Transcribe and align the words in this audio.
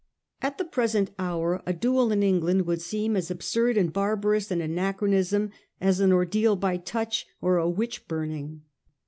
At 0.41 0.57
the 0.57 0.65
present 0.65 1.11
hour 1.19 1.61
a 1.67 1.73
duel 1.73 2.11
in 2.11 2.23
Eng 2.23 2.39
land 2.41 2.65
would 2.65 2.81
seem 2.81 3.15
as 3.15 3.29
absurd 3.29 3.77
and 3.77 3.93
barbarous 3.93 4.49
an 4.49 4.59
ana 4.59 4.95
chronism 4.97 5.51
as 5.79 5.99
an 5.99 6.11
ordeal 6.11 6.55
by 6.55 6.77
touch 6.77 7.27
or 7.39 7.57
a 7.57 7.69
witch 7.69 8.07
burning. 8.07 8.63